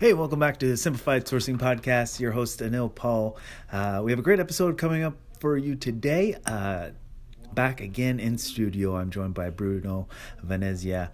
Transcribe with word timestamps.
Hey, 0.00 0.12
welcome 0.12 0.38
back 0.38 0.58
to 0.58 0.68
the 0.68 0.76
Simplified 0.76 1.26
Sourcing 1.26 1.58
Podcast. 1.58 2.20
Your 2.20 2.30
host, 2.30 2.60
Anil 2.60 2.94
Paul. 2.94 3.36
Uh, 3.72 4.00
we 4.04 4.12
have 4.12 4.20
a 4.20 4.22
great 4.22 4.38
episode 4.38 4.78
coming 4.78 5.02
up 5.02 5.16
for 5.40 5.56
you 5.56 5.74
today. 5.74 6.36
Uh, 6.46 6.90
back 7.52 7.80
again 7.80 8.20
in 8.20 8.38
studio. 8.38 8.96
I'm 8.96 9.10
joined 9.10 9.34
by 9.34 9.50
Bruno 9.50 10.06
Venezia. 10.40 11.10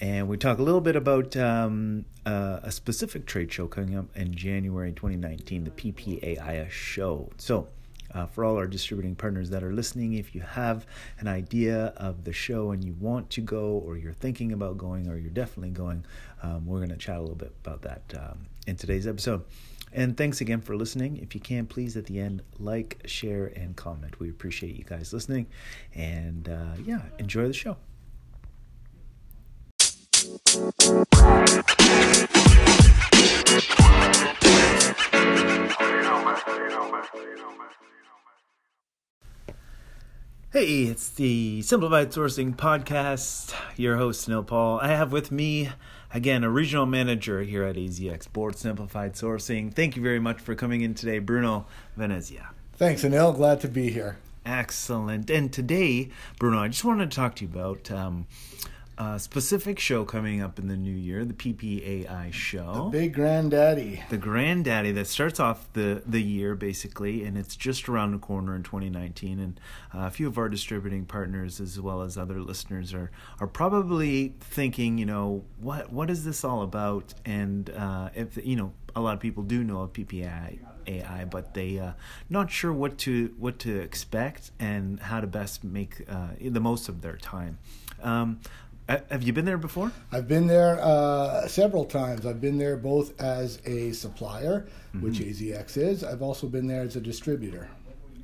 And 0.00 0.28
we 0.28 0.38
talk 0.38 0.58
a 0.58 0.62
little 0.62 0.80
bit 0.80 0.96
about 0.96 1.36
um, 1.36 2.06
uh, 2.24 2.60
a 2.62 2.72
specific 2.72 3.26
trade 3.26 3.52
show 3.52 3.66
coming 3.66 3.98
up 3.98 4.06
in 4.16 4.34
January 4.34 4.92
2019, 4.92 5.64
the 5.64 5.70
PPAIS 5.70 6.70
show. 6.70 7.28
So, 7.36 7.68
uh, 8.14 8.26
for 8.26 8.44
all 8.44 8.56
our 8.56 8.66
distributing 8.66 9.14
partners 9.14 9.50
that 9.50 9.62
are 9.62 9.72
listening, 9.72 10.14
if 10.14 10.34
you 10.34 10.40
have 10.40 10.86
an 11.18 11.28
idea 11.28 11.86
of 11.96 12.24
the 12.24 12.32
show 12.32 12.70
and 12.72 12.84
you 12.84 12.94
want 13.00 13.30
to 13.30 13.40
go, 13.40 13.82
or 13.84 13.96
you're 13.96 14.12
thinking 14.12 14.52
about 14.52 14.78
going, 14.78 15.08
or 15.08 15.16
you're 15.16 15.30
definitely 15.30 15.70
going, 15.70 16.04
um, 16.42 16.66
we're 16.66 16.78
going 16.78 16.90
to 16.90 16.96
chat 16.96 17.16
a 17.16 17.20
little 17.20 17.36
bit 17.36 17.52
about 17.64 17.82
that 17.82 18.02
um, 18.18 18.46
in 18.66 18.76
today's 18.76 19.06
episode. 19.06 19.44
And 19.94 20.16
thanks 20.16 20.40
again 20.40 20.62
for 20.62 20.74
listening. 20.74 21.18
If 21.18 21.34
you 21.34 21.40
can, 21.40 21.66
please 21.66 21.96
at 21.96 22.06
the 22.06 22.18
end, 22.18 22.42
like, 22.58 23.02
share, 23.04 23.52
and 23.54 23.76
comment. 23.76 24.18
We 24.18 24.30
appreciate 24.30 24.74
you 24.74 24.84
guys 24.84 25.12
listening. 25.12 25.46
And 25.94 26.48
uh, 26.48 26.76
yeah, 26.82 27.02
enjoy 27.18 27.46
the 27.46 27.52
show. 27.52 27.76
Hey, 40.52 40.82
it's 40.82 41.08
the 41.08 41.62
Simplified 41.62 42.10
Sourcing 42.10 42.54
Podcast. 42.54 43.54
Your 43.78 43.96
host, 43.96 44.28
Anil 44.28 44.46
Paul. 44.46 44.80
I 44.80 44.88
have 44.88 45.10
with 45.10 45.32
me, 45.32 45.70
again, 46.12 46.44
a 46.44 46.50
regional 46.50 46.84
manager 46.84 47.40
here 47.40 47.62
at 47.62 47.76
AZX 47.76 48.30
Board 48.30 48.58
Simplified 48.58 49.14
Sourcing. 49.14 49.72
Thank 49.72 49.96
you 49.96 50.02
very 50.02 50.20
much 50.20 50.42
for 50.42 50.54
coming 50.54 50.82
in 50.82 50.92
today, 50.92 51.20
Bruno 51.20 51.64
Venezia. 51.96 52.50
Thanks, 52.74 53.02
Anil. 53.02 53.34
Glad 53.34 53.62
to 53.62 53.68
be 53.68 53.88
here. 53.88 54.18
Excellent. 54.44 55.30
And 55.30 55.50
today, 55.50 56.10
Bruno, 56.38 56.58
I 56.58 56.68
just 56.68 56.84
wanted 56.84 57.10
to 57.10 57.16
talk 57.16 57.34
to 57.36 57.46
you 57.46 57.50
about 57.50 57.90
um, 57.90 58.26
a 58.98 59.18
specific 59.18 59.78
show 59.78 60.04
coming 60.04 60.42
up 60.42 60.58
in 60.58 60.68
the 60.68 60.76
new 60.76 60.94
year, 60.94 61.24
the 61.24 61.34
PPAI 61.34 62.32
show. 62.32 62.90
The 62.90 62.98
big 62.98 63.14
granddaddy. 63.14 64.02
The 64.10 64.18
granddaddy 64.18 64.92
that 64.92 65.06
starts 65.06 65.40
off 65.40 65.72
the, 65.72 66.02
the 66.06 66.22
year 66.22 66.54
basically, 66.54 67.24
and 67.24 67.38
it's 67.38 67.56
just 67.56 67.88
around 67.88 68.12
the 68.12 68.18
corner 68.18 68.54
in 68.54 68.62
2019. 68.62 69.38
And 69.38 69.60
uh, 69.94 70.00
a 70.00 70.10
few 70.10 70.26
of 70.26 70.36
our 70.36 70.48
distributing 70.48 71.06
partners, 71.06 71.60
as 71.60 71.80
well 71.80 72.02
as 72.02 72.18
other 72.18 72.40
listeners, 72.40 72.92
are 72.92 73.10
are 73.40 73.46
probably 73.46 74.34
thinking, 74.40 74.98
you 74.98 75.06
know, 75.06 75.44
what 75.58 75.92
what 75.92 76.10
is 76.10 76.24
this 76.24 76.44
all 76.44 76.62
about? 76.62 77.14
And 77.24 77.70
uh, 77.70 78.10
if 78.14 78.44
you 78.44 78.56
know, 78.56 78.72
a 78.94 79.00
lot 79.00 79.14
of 79.14 79.20
people 79.20 79.42
do 79.42 79.64
know 79.64 79.80
of 79.80 79.92
PPAI. 79.92 80.58
AI, 80.84 81.24
but 81.26 81.54
they 81.54 81.78
uh, 81.78 81.92
not 82.28 82.50
sure 82.50 82.72
what 82.72 82.98
to 82.98 83.32
what 83.38 83.60
to 83.60 83.78
expect 83.78 84.50
and 84.58 84.98
how 84.98 85.20
to 85.20 85.28
best 85.28 85.62
make 85.62 86.04
uh, 86.08 86.30
the 86.40 86.58
most 86.58 86.88
of 86.88 87.02
their 87.02 87.16
time. 87.16 87.58
Um, 88.02 88.40
have 89.10 89.22
you 89.22 89.32
been 89.32 89.44
there 89.44 89.58
before? 89.58 89.92
I've 90.10 90.28
been 90.28 90.46
there 90.46 90.78
uh, 90.80 91.46
several 91.48 91.84
times. 91.84 92.26
I've 92.26 92.40
been 92.40 92.58
there 92.58 92.76
both 92.76 93.20
as 93.20 93.60
a 93.64 93.92
supplier, 93.92 94.66
mm-hmm. 94.94 95.02
which 95.02 95.18
AZX 95.20 95.76
is. 95.76 96.04
I've 96.04 96.22
also 96.22 96.46
been 96.46 96.66
there 96.66 96.82
as 96.82 96.96
a 96.96 97.00
distributor. 97.00 97.68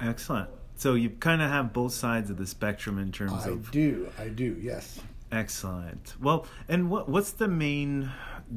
Excellent. 0.00 0.48
So 0.77 0.94
you 0.94 1.11
kind 1.11 1.42
of 1.42 1.50
have 1.50 1.72
both 1.72 1.92
sides 1.92 2.30
of 2.30 2.36
the 2.36 2.46
spectrum 2.46 2.98
in 2.98 3.11
terms 3.12 3.46
I 3.46 3.50
of. 3.50 3.69
I 3.69 3.72
do. 3.72 4.12
I 4.19 4.28
do. 4.28 4.56
Yes. 4.61 5.00
Excellent. 5.30 6.14
Well, 6.20 6.46
and 6.69 6.89
what 6.91 7.08
what's 7.08 7.33
the 7.33 7.48
main 7.48 8.11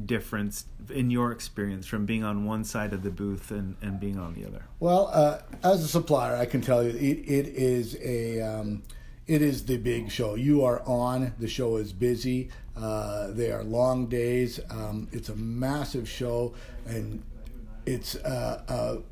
difference 0.06 0.64
in 0.88 1.10
your 1.10 1.32
experience 1.32 1.86
from 1.86 2.06
being 2.06 2.24
on 2.24 2.46
one 2.46 2.64
side 2.64 2.92
of 2.92 3.02
the 3.02 3.10
booth 3.10 3.50
and, 3.50 3.76
and 3.82 4.00
being 4.00 4.18
on 4.18 4.34
the 4.34 4.46
other? 4.46 4.64
Well, 4.80 5.10
uh, 5.12 5.40
as 5.62 5.84
a 5.84 5.88
supplier, 5.88 6.36
I 6.36 6.46
can 6.46 6.62
tell 6.62 6.82
you 6.82 6.90
it, 6.90 7.18
it 7.28 7.46
is 7.48 7.96
a 8.00 8.40
um, 8.40 8.82
it 9.32 9.40
is 9.40 9.64
the 9.64 9.78
big 9.78 10.10
show. 10.10 10.34
You 10.34 10.64
are 10.64 10.82
on. 10.86 11.32
The 11.38 11.48
show 11.48 11.76
is 11.76 11.92
busy. 11.92 12.50
Uh, 12.76 13.28
they 13.30 13.50
are 13.50 13.64
long 13.64 14.06
days. 14.06 14.60
Um, 14.70 15.08
it's 15.10 15.30
a 15.30 15.36
massive 15.36 16.08
show, 16.08 16.54
and 16.86 17.22
it's 17.86 18.14
a, 18.16 19.02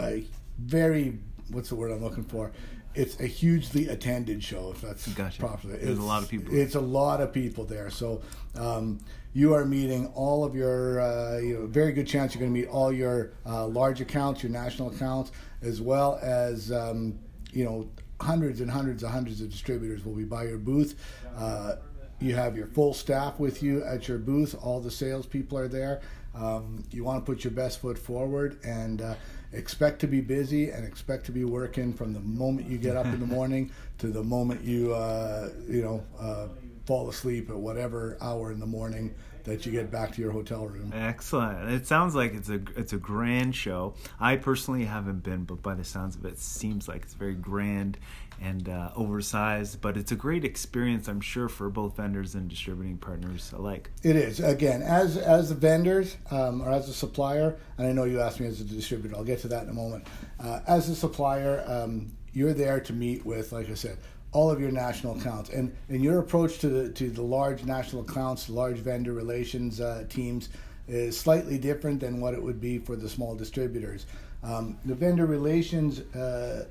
a 0.00 0.24
very 0.58 1.18
what's 1.50 1.68
the 1.68 1.74
word 1.74 1.92
I'm 1.92 2.02
looking 2.02 2.24
for? 2.24 2.52
It's 2.94 3.20
a 3.20 3.26
hugely 3.26 3.86
attended 3.86 4.42
show, 4.42 4.72
if 4.72 4.80
that's 4.80 5.06
gotcha. 5.14 5.38
properly. 5.38 5.76
There's 5.76 5.90
it's, 5.90 6.00
a 6.00 6.02
lot 6.02 6.22
of 6.24 6.28
people. 6.28 6.54
It's 6.54 6.74
a 6.74 6.80
lot 6.80 7.20
of 7.20 7.32
people 7.32 7.64
there. 7.64 7.90
So 7.90 8.22
um, 8.56 8.98
you 9.32 9.54
are 9.54 9.64
meeting 9.64 10.08
all 10.08 10.44
of 10.44 10.56
your, 10.56 11.00
uh, 11.00 11.38
you 11.38 11.54
know, 11.54 11.66
very 11.66 11.92
good 11.92 12.08
chance 12.08 12.34
you're 12.34 12.40
going 12.40 12.52
to 12.52 12.60
meet 12.60 12.68
all 12.68 12.92
your 12.92 13.32
uh, 13.46 13.66
large 13.68 14.00
accounts, 14.00 14.42
your 14.42 14.50
national 14.50 14.90
accounts, 14.90 15.30
as 15.62 15.80
well 15.80 16.18
as, 16.20 16.72
um, 16.72 17.16
you 17.52 17.64
know, 17.64 17.88
hundreds 18.20 18.60
and 18.60 18.70
hundreds 18.70 19.02
and 19.02 19.12
hundreds 19.12 19.40
of 19.40 19.50
distributors 19.50 20.04
will 20.04 20.14
be 20.14 20.24
by 20.24 20.44
your 20.44 20.58
booth. 20.58 20.94
Uh, 21.36 21.76
you 22.20 22.34
have 22.34 22.56
your 22.56 22.66
full 22.66 22.92
staff 22.92 23.40
with 23.40 23.62
you 23.62 23.82
at 23.84 24.06
your 24.06 24.18
booth. 24.18 24.54
All 24.62 24.80
the 24.80 24.90
salespeople 24.90 25.56
are 25.56 25.68
there. 25.68 26.02
Um, 26.34 26.84
you 26.90 27.02
want 27.02 27.24
to 27.24 27.32
put 27.32 27.44
your 27.44 27.52
best 27.52 27.80
foot 27.80 27.98
forward 27.98 28.58
and 28.62 29.02
uh, 29.02 29.14
expect 29.52 30.00
to 30.00 30.06
be 30.06 30.20
busy 30.20 30.70
and 30.70 30.84
expect 30.84 31.26
to 31.26 31.32
be 31.32 31.44
working 31.44 31.92
from 31.92 32.12
the 32.12 32.20
moment 32.20 32.68
you 32.68 32.78
get 32.78 32.96
up 32.96 33.06
in 33.06 33.18
the 33.18 33.26
morning 33.34 33.70
to 33.98 34.08
the 34.08 34.22
moment 34.22 34.62
you 34.62 34.94
uh, 34.94 35.48
you 35.68 35.82
know 35.82 36.04
uh, 36.20 36.46
fall 36.86 37.08
asleep 37.08 37.50
at 37.50 37.56
whatever 37.56 38.16
hour 38.20 38.52
in 38.52 38.60
the 38.60 38.66
morning 38.66 39.12
that 39.44 39.66
you 39.66 39.72
get 39.72 39.90
back 39.90 40.12
to 40.14 40.20
your 40.20 40.32
hotel 40.32 40.66
room. 40.66 40.92
Excellent. 40.94 41.70
It 41.70 41.86
sounds 41.86 42.14
like 42.14 42.34
it's 42.34 42.48
a 42.48 42.60
it's 42.76 42.92
a 42.92 42.98
grand 42.98 43.54
show. 43.54 43.94
I 44.18 44.36
personally 44.36 44.84
haven't 44.84 45.22
been, 45.22 45.44
but 45.44 45.62
by 45.62 45.74
the 45.74 45.84
sounds 45.84 46.16
of 46.16 46.24
it, 46.24 46.32
it 46.32 46.38
seems 46.38 46.88
like 46.88 47.02
it's 47.02 47.14
very 47.14 47.34
grand 47.34 47.98
and 48.40 48.68
uh, 48.68 48.90
oversized. 48.96 49.80
But 49.80 49.96
it's 49.96 50.12
a 50.12 50.16
great 50.16 50.44
experience, 50.44 51.08
I'm 51.08 51.20
sure, 51.20 51.48
for 51.48 51.68
both 51.68 51.96
vendors 51.96 52.34
and 52.34 52.48
distributing 52.48 52.98
partners 52.98 53.52
alike. 53.52 53.90
It 54.02 54.16
is. 54.16 54.40
Again, 54.40 54.82
as 54.82 55.16
as 55.16 55.50
the 55.50 55.54
vendors 55.54 56.16
um, 56.30 56.62
or 56.62 56.70
as 56.70 56.88
a 56.88 56.94
supplier, 56.94 57.56
and 57.78 57.86
I 57.86 57.92
know 57.92 58.04
you 58.04 58.20
asked 58.20 58.40
me 58.40 58.46
as 58.46 58.60
a 58.60 58.64
distributor. 58.64 59.16
I'll 59.16 59.24
get 59.24 59.40
to 59.40 59.48
that 59.48 59.64
in 59.64 59.68
a 59.68 59.74
moment. 59.74 60.06
Uh, 60.38 60.60
as 60.66 60.88
a 60.88 60.94
supplier, 60.94 61.64
um, 61.66 62.12
you're 62.32 62.54
there 62.54 62.80
to 62.80 62.92
meet 62.92 63.26
with, 63.26 63.52
like 63.52 63.68
I 63.70 63.74
said, 63.74 63.98
all 64.32 64.50
of 64.50 64.60
your 64.60 64.70
national 64.70 65.18
accounts. 65.18 65.50
And 65.50 65.74
and 65.88 66.02
your 66.02 66.18
approach 66.18 66.58
to 66.58 66.68
the 66.68 66.90
to 66.92 67.10
the 67.10 67.22
large 67.22 67.64
national 67.64 68.02
accounts 68.02 68.48
large 68.48 68.78
vendor 68.78 69.12
relations 69.12 69.80
uh, 69.80 70.04
teams 70.08 70.50
is 70.88 71.18
slightly 71.18 71.58
different 71.58 72.00
than 72.00 72.20
what 72.20 72.34
it 72.34 72.42
would 72.42 72.60
be 72.60 72.78
for 72.78 72.96
the 72.96 73.08
small 73.08 73.34
distributors. 73.34 74.06
Um, 74.42 74.78
the 74.84 74.94
vendor 74.94 75.26
relations 75.26 76.00
uh, 76.14 76.66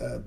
uh, 0.00 0.18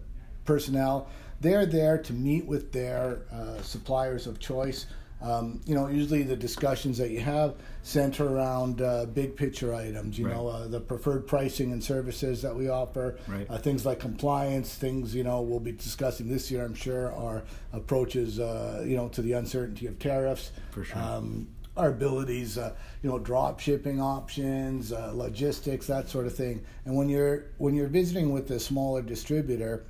personnel 0.46 1.08
they're 1.42 1.66
there 1.66 1.98
to 1.98 2.14
meet 2.14 2.46
with 2.46 2.72
their 2.72 3.20
uh, 3.34 3.59
suppliers 3.64 4.28
of 4.28 4.40
choice 4.40 4.86
um, 5.22 5.62
you 5.66 5.76
know, 5.76 5.88
usually 5.88 6.24
the 6.24 6.36
discussions 6.36 6.98
that 6.98 7.12
you 7.12 7.20
have 7.20 7.56
center 7.84 8.28
around 8.28 8.82
uh, 8.82 9.06
big 9.06 9.36
picture 9.36 9.74
items. 9.74 10.18
You 10.18 10.28
right. 10.28 10.36
know, 10.36 10.48
uh, 10.48 10.68
the 10.68 10.80
preferred 10.80 11.28
pricing 11.28 11.72
and 11.72 11.84
services 11.84 12.42
that 12.42 12.56
we 12.56 12.70
offer, 12.70 13.18
right. 13.28 13.46
uh, 13.50 13.58
things 13.58 13.86
like 13.86 14.00
compliance, 14.00 14.74
things 14.76 15.14
you 15.14 15.24
know 15.24 15.42
we'll 15.42 15.59
be 15.59 15.72
discussing 15.72 16.28
this 16.28 16.50
year. 16.50 16.64
I'm 16.64 16.74
sure 16.74 17.14
our 17.14 17.44
approaches, 17.74 18.40
uh, 18.40 18.84
you 18.86 18.96
know, 18.96 19.09
to 19.09 19.22
the 19.22 19.34
uncertainty 19.34 19.88
of 19.88 20.00
tariffs. 20.00 20.52
For 20.72 20.84
sure. 20.84 20.98
Um, 21.02 21.48
our 21.78 21.90
abilities, 21.90 22.58
uh, 22.58 22.76
you 23.02 23.09
know, 23.09 23.18
drop 23.18 23.59
shipping 23.59 24.02
options, 24.02 24.92
uh, 24.92 25.12
logistics, 25.14 25.88
that 25.88 26.09
sort 26.09 26.26
of 26.26 26.36
thing. 26.36 26.64
And 26.86 26.96
when 26.96 27.09
you're 27.09 27.46
when 27.58 27.76
you're 27.76 27.88
visiting 27.88 28.32
with 28.32 28.52
a 28.52 28.59
smaller 28.59 29.02
distributor, 29.02 29.86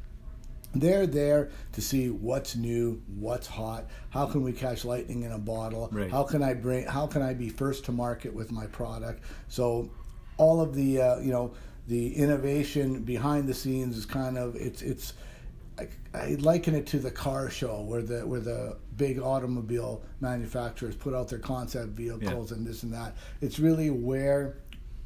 they're 0.74 1.08
there 1.08 1.50
to 1.74 1.82
see 1.82 2.10
what's 2.10 2.56
new, 2.56 3.02
what's 3.08 3.48
hot. 3.48 3.86
How 4.10 4.26
can 4.26 4.42
we 4.42 4.54
catch 4.54 4.86
lightning 4.86 5.24
in 5.24 5.32
a 5.32 5.38
bottle? 5.38 5.90
Right. 5.92 6.10
How 6.10 6.24
can 6.24 6.42
I 6.42 6.54
bring? 6.54 6.86
How 6.86 7.08
can 7.08 7.22
I 7.22 7.34
be 7.34 7.50
first 7.50 7.86
to 7.86 7.92
market 7.92 8.34
with 8.34 8.52
my 8.52 8.68
product? 8.68 9.24
So, 9.48 9.90
all 10.38 10.62
of 10.62 10.74
the 10.74 11.02
uh, 11.02 11.20
you 11.20 11.32
know 11.32 11.54
the 11.88 12.16
innovation 12.16 13.04
behind 13.04 13.48
the 13.48 13.54
scenes 13.54 13.98
is 13.98 14.06
kind 14.06 14.38
of 14.38 14.56
it's 14.56 14.82
it's. 14.82 15.14
I, 15.80 15.88
I 16.14 16.36
liken 16.40 16.76
it 16.76 16.86
to 16.88 17.00
the 17.00 17.12
car 17.12 17.50
show 17.50 17.82
where 17.82 18.02
the 18.02 18.26
where 18.28 18.42
the 18.42 18.78
big 18.98 19.20
automobile 19.20 20.04
manufacturers 20.20 20.96
put 20.96 21.14
out 21.14 21.30
their 21.30 21.40
concept 21.40 21.90
vehicles 21.90 22.52
yeah. 22.52 22.58
and 22.58 22.68
this 22.68 22.84
and 22.84 22.94
that. 22.94 23.16
It's 23.40 23.58
really 23.58 23.90
where 23.90 24.58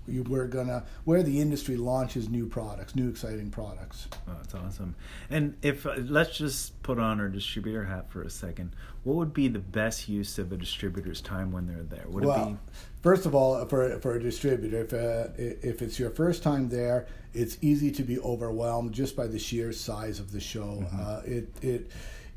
we're 0.07 0.47
gonna 0.47 0.85
where 1.03 1.23
the 1.23 1.39
industry 1.39 1.75
launches 1.75 2.29
new 2.29 2.47
products, 2.47 2.95
new 2.95 3.09
exciting 3.09 3.49
products. 3.49 4.07
Oh, 4.27 4.33
that's 4.37 4.55
awesome. 4.55 4.95
And 5.29 5.55
if 5.61 5.85
uh, 5.85 5.95
let's 5.97 6.37
just 6.37 6.81
put 6.83 6.99
on 6.99 7.19
our 7.19 7.29
distributor 7.29 7.83
hat 7.83 8.11
for 8.11 8.21
a 8.21 8.29
second, 8.29 8.75
what 9.03 9.15
would 9.15 9.33
be 9.33 9.47
the 9.47 9.59
best 9.59 10.07
use 10.07 10.37
of 10.37 10.51
a 10.51 10.57
distributor's 10.57 11.21
time 11.21 11.51
when 11.51 11.67
they're 11.67 11.83
there? 11.83 12.05
Would 12.07 12.25
well, 12.25 12.43
it 12.43 12.49
be? 12.51 12.57
First 13.01 13.25
of 13.25 13.35
all, 13.35 13.65
for 13.65 13.99
for 13.99 14.15
a 14.15 14.21
distributor, 14.21 14.81
if 14.81 14.93
uh, 14.93 15.31
if 15.37 15.81
it's 15.81 15.99
your 15.99 16.09
first 16.09 16.43
time 16.43 16.69
there, 16.69 17.07
it's 17.33 17.57
easy 17.61 17.91
to 17.91 18.03
be 18.03 18.19
overwhelmed 18.19 18.93
just 18.93 19.15
by 19.15 19.27
the 19.27 19.39
sheer 19.39 19.71
size 19.71 20.19
of 20.19 20.31
the 20.31 20.39
show. 20.39 20.83
Mm-hmm. 20.83 20.99
Uh, 20.99 21.21
it 21.25 21.49
it 21.61 21.91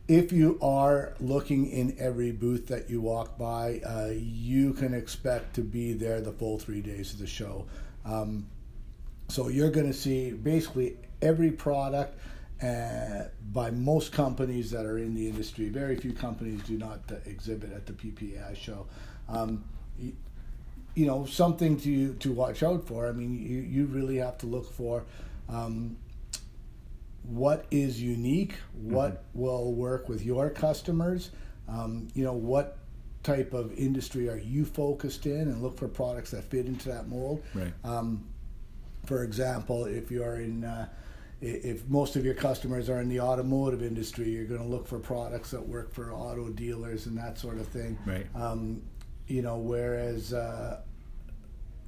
if 0.08 0.32
you 0.32 0.58
are 0.62 1.12
looking 1.20 1.70
in 1.70 1.94
every 1.99 2.32
booth 2.32 2.66
that 2.69 2.88
you 2.88 3.00
walk 3.00 3.37
by, 3.37 3.81
uh, 3.87 4.10
you 4.16 4.72
can 4.72 4.94
expect 4.94 5.55
to 5.55 5.60
be 5.60 5.93
there 5.93 6.22
the 6.22 6.32
full 6.32 6.58
three 6.58 6.81
days 6.81 7.12
of 7.12 7.19
the 7.19 7.26
show. 7.26 7.66
Um, 8.06 8.46
so 9.28 9.49
you're 9.49 9.70
going 9.70 9.87
to 9.87 9.93
see 9.93 10.31
basically 10.31 10.96
every 11.20 11.50
product 11.50 12.19
uh, 12.62 13.25
by 13.52 13.70
most 13.70 14.10
companies 14.10 14.70
that 14.70 14.87
are 14.87 14.96
in 14.96 15.14
the 15.14 15.28
industry. 15.28 15.69
Very 15.69 15.96
few 15.96 16.14
companies 16.14 16.62
do 16.62 16.78
not 16.78 17.00
uh, 17.12 17.16
exhibit 17.26 17.72
at 17.72 17.84
the 17.84 17.93
PPAI 17.93 18.56
show. 18.56 18.87
Um, 19.28 19.64
you, 19.99 20.14
you, 20.94 21.06
know, 21.06 21.26
something 21.26 21.78
to 21.81 22.14
to 22.14 22.32
watch 22.32 22.62
out 22.62 22.87
for. 22.87 23.06
I 23.06 23.12
mean, 23.12 23.34
you, 23.34 23.60
you 23.60 23.87
really 23.87 24.16
have 24.16 24.38
to 24.38 24.46
look 24.46 24.72
for. 24.72 25.05
Um, 25.50 25.99
what 27.23 27.67
is 27.70 28.00
unique, 28.00 28.55
what 28.75 29.12
mm-hmm. 29.12 29.41
will 29.41 29.75
work 29.75 30.09
with 30.09 30.25
your 30.25 30.50
customers, 30.50 31.31
um, 31.69 32.09
you 32.15 32.25
know, 32.25 32.32
what 32.32 32.79
type 33.23 33.53
of 33.53 33.73
industry 33.75 34.29
are 34.29 34.38
you 34.38 34.65
focused 34.65 35.26
in, 35.26 35.43
and 35.43 35.62
look 35.62 35.76
for 35.79 35.88
products 35.88 36.31
that 36.31 36.44
fit 36.44 36.67
into 36.67 36.88
that 36.88 37.09
mold. 37.09 37.43
Right. 37.55 37.73
Um, 37.85 38.25
for 39.05 39.23
example, 39.23 39.85
if 39.85 40.11
you're 40.11 40.37
in, 40.37 40.65
uh, 40.65 40.88
if 41.41 41.87
most 41.88 42.17
of 42.17 42.25
your 42.25 42.35
customers 42.35 42.88
are 42.88 43.00
in 43.00 43.09
the 43.09 43.20
automotive 43.20 43.82
industry, 43.82 44.29
you're 44.29 44.47
going 44.47 44.62
to 44.62 44.67
look 44.67 44.87
for 44.87 44.99
products 44.99 45.50
that 45.50 45.67
work 45.67 45.93
for 45.93 46.12
auto 46.12 46.49
dealers 46.49 47.06
and 47.06 47.17
that 47.19 47.38
sort 47.38 47.59
of 47.59 47.69
thing. 47.69 47.99
Right. 48.06 48.26
Um, 48.35 48.82
you 49.26 49.43
know, 49.43 49.59
whereas 49.59 50.32
uh, 50.32 50.81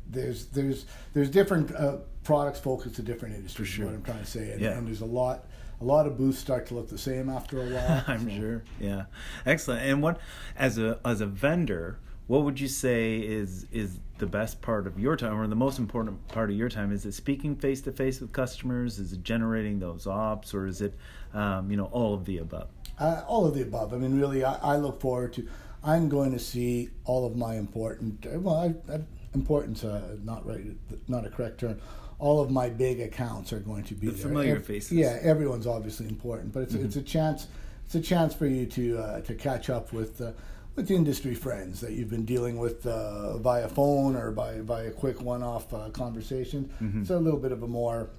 there's 0.08 0.46
there's 0.46 0.86
there's 1.14 1.30
different 1.30 1.74
uh, 1.74 1.98
products 2.24 2.58
focused 2.58 2.96
to 2.96 3.02
different 3.02 3.34
industries. 3.34 3.68
For 3.68 3.72
sure. 3.72 3.86
What 3.86 3.94
I'm 3.94 4.02
trying 4.02 4.20
to 4.20 4.26
say, 4.26 4.50
and, 4.52 4.60
yeah. 4.60 4.70
and 4.70 4.86
there's 4.86 5.00
a 5.00 5.06
lot 5.06 5.46
a 5.80 5.84
lot 5.84 6.06
of 6.06 6.18
booths 6.18 6.38
start 6.38 6.66
to 6.66 6.74
look 6.74 6.88
the 6.88 6.98
same 6.98 7.28
after 7.30 7.62
a 7.62 7.66
while. 7.66 8.04
I'm 8.08 8.28
so. 8.28 8.36
sure. 8.36 8.62
Yeah, 8.78 9.04
excellent. 9.46 9.82
And 9.82 10.02
what 10.02 10.20
as 10.56 10.78
a 10.78 10.98
as 11.04 11.20
a 11.20 11.26
vendor, 11.26 11.98
what 12.26 12.42
would 12.42 12.60
you 12.60 12.68
say 12.68 13.18
is 13.18 13.66
is 13.72 13.98
the 14.18 14.26
best 14.26 14.60
part 14.60 14.86
of 14.86 14.98
your 14.98 15.16
time, 15.16 15.38
or 15.38 15.46
the 15.46 15.56
most 15.56 15.78
important 15.78 16.28
part 16.28 16.50
of 16.50 16.56
your 16.56 16.68
time? 16.68 16.92
Is 16.92 17.06
it 17.06 17.12
speaking 17.12 17.56
face 17.56 17.80
to 17.82 17.92
face 17.92 18.20
with 18.20 18.32
customers? 18.32 18.98
Is 18.98 19.12
it 19.12 19.24
generating 19.24 19.78
those 19.78 20.06
ops, 20.06 20.52
or 20.52 20.66
is 20.66 20.82
it 20.82 20.94
um, 21.32 21.70
you 21.70 21.76
know 21.76 21.86
all 21.86 22.14
of 22.14 22.26
the 22.26 22.38
above? 22.38 22.68
Uh, 22.98 23.22
all 23.26 23.46
of 23.46 23.54
the 23.54 23.62
above. 23.62 23.94
I 23.94 23.96
mean, 23.96 24.20
really, 24.20 24.44
I, 24.44 24.56
I, 24.56 24.76
look 24.76 25.00
forward 25.00 25.32
to. 25.34 25.48
I'm 25.82 26.10
going 26.10 26.32
to 26.32 26.38
see 26.38 26.90
all 27.06 27.24
of 27.24 27.34
my 27.34 27.54
important. 27.54 28.26
Well, 28.26 28.54
I, 28.54 28.92
I 28.92 29.00
importance, 29.34 29.84
uh, 29.84 30.16
not 30.22 30.44
right, 30.46 30.62
not 31.08 31.24
a 31.24 31.30
correct 31.30 31.60
term. 31.60 31.80
All 32.20 32.40
of 32.40 32.50
my 32.50 32.68
big 32.68 33.00
accounts 33.00 33.52
are 33.52 33.60
going 33.60 33.84
to 33.84 33.94
be 33.94 34.06
the 34.06 34.12
there. 34.12 34.22
familiar 34.22 34.56
Every, 34.56 34.64
faces. 34.64 34.92
Yeah, 34.92 35.18
everyone's 35.22 35.66
obviously 35.66 36.06
important, 36.06 36.52
but 36.52 36.62
it's 36.62 36.74
mm-hmm. 36.74 36.84
it's 36.84 36.96
a 36.96 37.02
chance. 37.02 37.48
It's 37.86 37.94
a 37.94 38.00
chance 38.00 38.34
for 38.34 38.46
you 38.46 38.66
to 38.66 38.98
uh, 38.98 39.20
to 39.22 39.34
catch 39.34 39.70
up 39.70 39.92
with 39.92 40.20
uh, 40.20 40.32
with 40.76 40.90
industry 40.90 41.34
friends 41.34 41.80
that 41.80 41.92
you've 41.92 42.10
been 42.10 42.24
dealing 42.24 42.58
with 42.58 42.86
uh, 42.86 43.38
via 43.38 43.68
phone 43.68 44.16
or 44.16 44.30
by 44.30 44.58
by 44.60 44.82
a 44.82 44.90
quick 44.90 45.20
one-off 45.20 45.72
uh, 45.74 45.88
conversation. 45.90 46.70
Mm-hmm. 46.80 47.02
It's 47.02 47.10
a 47.10 47.18
little 47.18 47.40
bit 47.40 47.52
of 47.52 47.62
a 47.62 47.68
more 47.68 48.10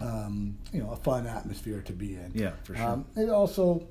um, 0.00 0.58
you 0.72 0.82
know 0.82 0.90
a 0.90 0.96
fun 0.96 1.26
atmosphere 1.26 1.82
to 1.82 1.92
be 1.92 2.14
in. 2.16 2.32
Yeah, 2.34 2.52
for 2.64 2.74
sure. 2.74 2.84
Um, 2.84 3.04
it 3.16 3.28
also 3.28 3.86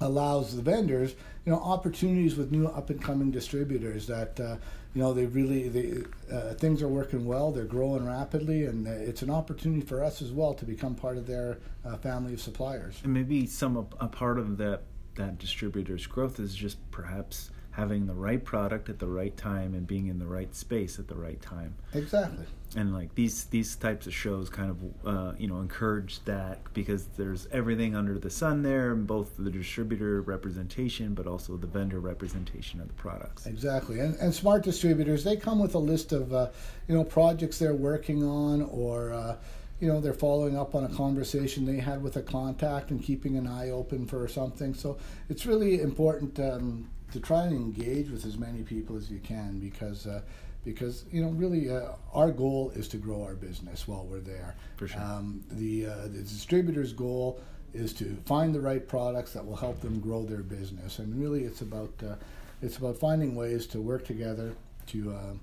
allows 0.00 0.54
the 0.54 0.62
vendors, 0.62 1.14
you 1.44 1.52
know, 1.52 1.58
opportunities 1.58 2.36
with 2.36 2.52
new 2.52 2.66
up 2.66 2.90
and 2.90 3.02
coming 3.02 3.30
distributors 3.30 4.06
that, 4.06 4.38
uh, 4.40 4.56
you 4.94 5.02
know, 5.02 5.12
they 5.12 5.26
really, 5.26 5.68
they, 5.68 6.02
uh, 6.34 6.54
things 6.54 6.82
are 6.82 6.88
working 6.88 7.24
well, 7.24 7.52
they're 7.52 7.64
growing 7.64 8.06
rapidly, 8.06 8.64
and 8.64 8.86
it's 8.86 9.22
an 9.22 9.30
opportunity 9.30 9.80
for 9.80 10.02
us 10.02 10.20
as 10.20 10.32
well 10.32 10.54
to 10.54 10.64
become 10.64 10.94
part 10.94 11.16
of 11.16 11.26
their 11.26 11.58
uh, 11.84 11.96
family 11.96 12.34
of 12.34 12.40
suppliers. 12.40 13.00
And 13.04 13.12
maybe 13.12 13.46
some 13.46 13.76
a 14.00 14.08
part 14.08 14.38
of 14.38 14.58
that 14.58 14.82
that 15.16 15.38
distributor's 15.38 16.06
growth 16.06 16.38
is 16.38 16.54
just 16.54 16.78
perhaps 16.90 17.50
having 17.76 18.06
the 18.06 18.14
right 18.14 18.42
product 18.42 18.88
at 18.88 18.98
the 18.98 19.06
right 19.06 19.36
time 19.36 19.74
and 19.74 19.86
being 19.86 20.06
in 20.06 20.18
the 20.18 20.26
right 20.26 20.54
space 20.54 20.98
at 20.98 21.08
the 21.08 21.14
right 21.14 21.42
time. 21.42 21.74
Exactly. 21.92 22.46
And 22.74 22.94
like 22.94 23.14
these 23.14 23.44
these 23.44 23.76
types 23.76 24.06
of 24.06 24.14
shows 24.14 24.48
kind 24.48 24.70
of 24.70 25.06
uh, 25.06 25.32
you 25.38 25.46
know 25.46 25.60
encourage 25.60 26.24
that 26.24 26.58
because 26.72 27.04
there's 27.18 27.46
everything 27.52 27.94
under 27.94 28.18
the 28.18 28.30
sun 28.30 28.62
there, 28.62 28.94
both 28.94 29.36
the 29.36 29.50
distributor 29.50 30.22
representation 30.22 31.12
but 31.12 31.26
also 31.26 31.58
the 31.58 31.66
vendor 31.66 32.00
representation 32.00 32.80
of 32.80 32.88
the 32.88 32.94
products. 32.94 33.44
Exactly. 33.44 34.00
And 34.00 34.14
and 34.16 34.34
smart 34.34 34.64
distributors 34.64 35.22
they 35.22 35.36
come 35.36 35.58
with 35.58 35.74
a 35.74 35.78
list 35.78 36.12
of 36.12 36.32
uh, 36.32 36.48
you 36.88 36.94
know 36.94 37.04
projects 37.04 37.58
they're 37.58 37.74
working 37.74 38.24
on 38.24 38.62
or. 38.62 39.12
Uh, 39.12 39.36
you 39.80 39.88
know 39.88 40.00
they're 40.00 40.14
following 40.14 40.56
up 40.58 40.74
on 40.74 40.84
a 40.84 40.88
conversation 40.88 41.66
they 41.66 41.76
had 41.78 42.02
with 42.02 42.16
a 42.16 42.22
contact 42.22 42.90
and 42.90 43.02
keeping 43.02 43.36
an 43.36 43.46
eye 43.46 43.70
open 43.70 44.06
for 44.06 44.26
something 44.26 44.72
so 44.72 44.96
it's 45.28 45.44
really 45.46 45.80
important 45.80 46.38
um, 46.40 46.88
to 47.12 47.20
try 47.20 47.44
and 47.44 47.54
engage 47.54 48.10
with 48.10 48.24
as 48.24 48.36
many 48.36 48.62
people 48.62 48.96
as 48.96 49.10
you 49.10 49.18
can 49.18 49.58
because 49.58 50.06
uh, 50.06 50.20
because 50.66 51.04
you 51.12 51.22
know 51.22 51.30
really 51.30 51.70
uh, 51.70 51.92
our 52.12 52.30
goal 52.30 52.72
is 52.74 52.88
to 52.88 52.98
grow 52.98 53.22
our 53.22 53.34
business 53.34 53.88
while 53.88 54.04
we're 54.04 54.18
there. 54.18 54.56
For 54.76 54.88
sure. 54.88 55.00
Um, 55.00 55.44
the 55.50 55.86
uh, 55.86 56.02
the 56.02 56.22
distributor's 56.22 56.92
goal 56.92 57.40
is 57.72 57.92
to 57.94 58.16
find 58.26 58.54
the 58.54 58.60
right 58.60 58.86
products 58.86 59.32
that 59.32 59.46
will 59.46 59.56
help 59.56 59.80
them 59.80 60.00
grow 60.00 60.24
their 60.24 60.42
business, 60.42 60.98
and 60.98 61.18
really 61.18 61.44
it's 61.44 61.60
about 61.60 61.92
uh, 62.04 62.16
it's 62.60 62.76
about 62.76 62.98
finding 62.98 63.36
ways 63.36 63.66
to 63.68 63.80
work 63.80 64.04
together 64.04 64.54
to 64.88 65.12
uh, 65.12 65.34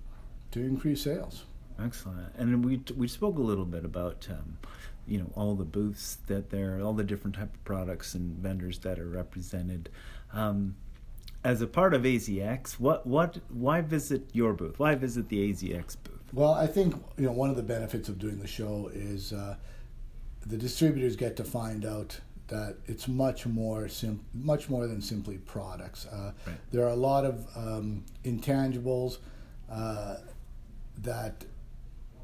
to 0.52 0.60
increase 0.60 1.02
sales. 1.04 1.44
Excellent. 1.82 2.34
And 2.38 2.64
we 2.64 2.82
we 2.96 3.08
spoke 3.08 3.38
a 3.38 3.42
little 3.42 3.66
bit 3.66 3.86
about. 3.86 4.28
Um, 4.30 4.58
you 5.06 5.20
know 5.20 5.30
all 5.36 5.56
the 5.56 5.66
booths 5.66 6.18
that 6.28 6.50
there, 6.50 6.80
all 6.82 6.94
the 6.94 7.04
different 7.04 7.36
type 7.36 7.54
of 7.54 7.64
products 7.66 8.14
and 8.14 8.38
vendors 8.38 8.80
that 8.80 9.00
are 9.00 9.08
represented. 9.08 9.90
Um, 10.32 10.76
as 11.44 11.62
a 11.62 11.68
part 11.68 11.94
of 11.94 12.04
AZX, 12.04 12.80
what 12.80 13.06
what 13.06 13.40
why 13.50 13.82
visit 13.82 14.30
your 14.34 14.54
booth? 14.54 14.80
Why 14.80 14.96
visit 14.96 15.30
the 15.30 15.52
AZX 15.52 15.98
booth? 16.04 16.22
Well, 16.32 16.54
I 16.54 16.68
think 16.68 16.96
you 17.18 17.26
know 17.26 17.32
one 17.32 17.50
of 17.50 17.56
the 17.56 17.64
benefits 17.64 18.08
of 18.10 18.18
doing 18.18 18.40
the 18.40 18.48
show 18.48 18.90
is 18.94 19.34
uh, 19.34 19.58
the 20.46 20.58
distributors 20.58 21.16
get 21.16 21.36
to 21.38 21.44
find 21.44 21.86
out 21.86 22.20
that 22.48 22.78
it's 22.86 23.08
much 23.08 23.46
more 23.46 23.88
sim- 23.88 24.26
much 24.34 24.70
more 24.70 24.88
than 24.88 25.02
simply 25.02 25.38
products. 25.38 26.06
Uh, 26.06 26.32
right. 26.48 26.56
There 26.72 26.86
are 26.86 26.92
a 26.92 26.96
lot 26.96 27.26
of 27.26 27.46
um, 27.56 28.06
intangibles 28.24 29.18
uh, 29.70 30.18
that 31.00 31.46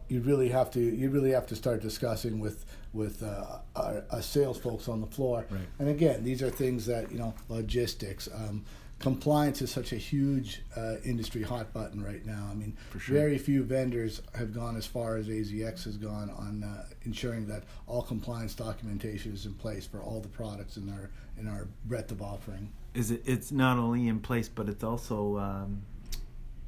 you 0.10 0.22
really 0.22 0.50
have 0.50 0.72
to 0.72 0.80
you 0.80 1.10
really 1.10 1.32
have 1.32 1.48
to 1.48 1.56
start 1.56 1.82
discussing 1.82 2.40
with 2.40 2.66
with 2.92 3.22
uh, 3.22 3.60
our, 3.76 4.04
our, 4.10 4.22
sales 4.22 4.58
folks 4.58 4.88
on 4.88 5.00
the 5.00 5.08
floor. 5.08 5.46
Right. 5.50 5.62
And 5.78 5.90
again, 5.90 6.24
these 6.24 6.42
are 6.42 6.50
things 6.50 6.88
that 6.88 7.12
you 7.12 7.20
know 7.20 7.34
logistics. 7.48 8.28
Um, 8.34 8.66
compliance 8.98 9.62
is 9.62 9.72
such 9.72 9.94
a 9.94 9.96
huge 9.96 10.64
uh, 10.76 10.96
industry 11.06 11.44
hot 11.44 11.72
button 11.72 12.04
right 12.04 12.26
now. 12.26 12.48
I 12.52 12.56
mean, 12.56 12.76
sure. 12.98 13.16
very 13.16 13.38
few 13.38 13.64
vendors 13.64 14.22
have 14.36 14.54
gone 14.54 14.76
as 14.76 14.86
far 14.86 15.18
as 15.18 15.28
AZX 15.28 15.86
has 15.86 15.98
gone 15.98 16.32
on 16.32 16.64
uh, 16.64 16.86
ensuring 17.04 17.48
that 17.48 17.64
all 17.88 18.02
compliance 18.02 18.56
documentation 18.56 19.34
is 19.34 19.46
in 19.46 19.54
place 19.54 19.86
for 19.86 20.02
all 20.02 20.20
the 20.20 20.28
products 20.28 20.78
in 20.78 20.90
our 20.90 21.10
in 21.38 21.48
our 21.48 21.68
breadth 21.86 22.12
of 22.12 22.22
offering. 22.22 22.72
Is 22.96 23.12
it? 23.12 23.22
It's 23.26 23.52
not 23.52 23.78
only 23.78 24.08
in 24.08 24.20
place, 24.20 24.50
but 24.50 24.68
it's 24.68 24.84
also. 24.84 25.38
Um, 25.38 25.84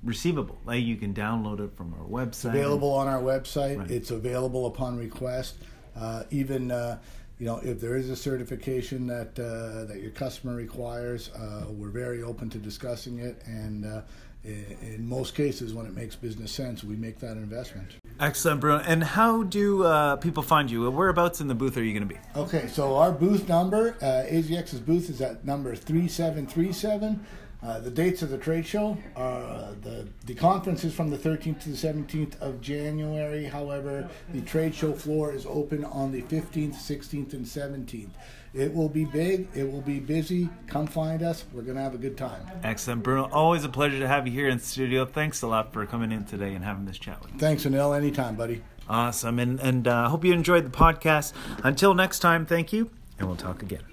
receivable 0.04 0.58
like 0.66 0.84
you 0.84 0.96
can 0.96 1.14
download 1.14 1.60
it 1.60 1.76
from 1.76 1.94
our 1.94 2.06
website 2.08 2.28
it's 2.28 2.46
available 2.46 2.92
on 2.92 3.08
our 3.08 3.22
website 3.22 3.78
right. 3.78 3.92
it's 3.92 4.12
available 4.12 4.66
upon 4.66 4.98
request 4.98 5.56
uh, 5.96 6.24
even 6.32 6.72
uh, 6.72 6.98
you 7.42 7.48
know, 7.48 7.58
if 7.64 7.82
there 7.82 7.98
is 7.98 8.12
a 8.12 8.16
certification 8.16 9.08
that 9.08 9.30
uh, 9.40 9.86
that 9.86 10.00
your 10.00 10.12
customer 10.12 10.54
requires, 10.54 11.30
uh, 11.30 11.66
we're 11.70 11.90
very 11.90 12.22
open 12.22 12.52
to 12.52 12.60
discussing 12.60 13.18
it. 13.18 13.42
And 13.48 13.84
uh, 13.84 14.02
in, 14.44 15.08
most 15.08 15.36
cases, 15.36 15.74
when 15.74 15.86
it 15.86 15.94
makes 15.94 16.16
business 16.16 16.52
sense, 16.52 16.84
we 16.84 16.96
make 16.96 17.20
that 17.20 17.38
investment. 17.38 17.92
Excellent, 18.20 18.62
Bruno. 18.62 18.84
And 18.86 19.04
how 19.04 19.44
do 19.44 19.84
uh, 19.84 20.16
people 20.16 20.44
find 20.44 20.70
you? 20.70 20.90
Whereabouts 20.90 21.42
in 21.42 21.48
the 21.48 21.56
booth 21.56 21.78
are 21.78 21.84
you 21.84 21.94
going 21.94 22.08
to 22.08 22.14
be? 22.14 22.20
Okay, 22.36 22.68
so 22.68 22.96
our 22.96 23.12
booth 23.12 23.48
number, 23.48 23.96
uh, 24.02 24.26
AZX's 24.30 24.80
booth 24.80 25.10
is 25.10 25.22
at 25.22 25.46
number 25.46 25.76
3737. 25.76 27.26
Uh, 27.64 27.80
the 27.80 27.92
dates 27.92 28.24
of 28.24 28.30
the 28.32 28.38
trade 28.40 28.66
show 28.66 28.98
are 29.16 29.76
the 29.82 30.08
the 30.26 30.34
conference 30.34 30.84
is 30.84 30.96
from 30.96 31.12
the 31.12 31.18
13th 31.18 31.62
to 31.62 31.70
the 31.70 31.76
17th 31.76 32.42
of 32.42 32.60
January. 32.60 33.46
However, 33.46 34.10
the 34.34 34.42
trade 34.42 34.74
show 34.74 34.94
floor 34.94 35.32
is 35.32 35.46
open 35.46 35.86
on 35.86 36.12
the 36.12 36.24
15th, 36.24 36.74
16th, 36.74 37.34
and 37.34 37.46
17th. 37.46 38.10
It 38.54 38.74
will 38.74 38.90
be 38.90 39.06
big. 39.06 39.48
It 39.56 39.72
will 39.72 39.82
be 39.82 40.00
busy. 40.00 40.50
Come 40.68 40.86
find 40.86 41.24
us. 41.24 41.46
We're 41.54 41.62
gonna 41.62 41.82
have 41.82 41.96
a 41.96 41.98
good 41.98 42.18
time. 42.18 42.42
Excellent, 42.64 43.02
Bruno. 43.04 43.30
Always 43.32 43.64
a 43.64 43.70
pleasure 43.70 44.00
to 44.00 44.08
have 44.08 44.28
you 44.28 44.34
here 44.34 44.50
in 44.50 44.58
the 44.58 44.64
studio. 44.64 45.06
Thanks 45.06 45.42
a 45.42 45.48
lot 45.48 45.72
for 45.72 45.86
coming 45.86 46.12
in 46.12 46.26
today 46.26 46.54
and 46.54 46.64
having 46.64 46.86
this 46.86 46.98
chat 46.98 47.22
with 47.22 47.34
me. 47.34 47.40
Thanks, 47.40 47.64
Anil. 47.64 47.96
Anytime, 47.96 48.36
buddy. 48.36 48.62
Awesome, 48.90 49.40
and 49.40 49.60
and 49.62 49.88
uh, 49.88 50.10
hope 50.10 50.26
you 50.26 50.34
enjoyed 50.34 50.66
the 50.66 50.78
podcast. 50.78 51.32
Until 51.64 51.94
next 51.94 52.20
time, 52.20 52.46
thank 52.46 52.74
you, 52.74 52.92
and 53.20 53.28
we'll 53.28 53.38
talk 53.38 53.64
again. 53.64 53.91